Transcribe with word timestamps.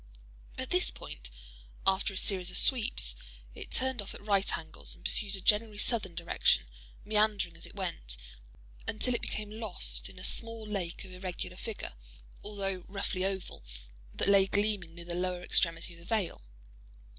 At 0.57 0.71
this 0.71 0.89
point, 0.89 1.29
after 1.85 2.11
a 2.15 2.17
series 2.17 2.49
of 2.49 2.57
sweeps, 2.57 3.15
it 3.53 3.69
turned 3.69 4.01
off 4.01 4.15
at 4.15 4.25
right 4.25 4.57
angles 4.57 4.95
and 4.95 5.05
pursued 5.05 5.35
a 5.35 5.41
generally 5.41 5.77
southern 5.77 6.15
direction 6.15 6.65
meandering 7.05 7.55
as 7.55 7.67
it 7.67 7.75
went—until 7.75 9.13
it 9.13 9.21
became 9.21 9.51
lost 9.59 10.09
in 10.09 10.17
a 10.17 10.23
small 10.23 10.67
lake 10.67 11.05
of 11.05 11.11
irregular 11.11 11.55
figure 11.57 11.93
(although 12.43 12.83
roughly 12.87 13.23
oval), 13.23 13.63
that 14.15 14.27
lay 14.27 14.47
gleaming 14.47 14.95
near 14.95 15.05
the 15.05 15.13
lower 15.13 15.43
extremity 15.43 15.93
of 15.93 15.99
the 15.99 16.05
vale. 16.05 16.41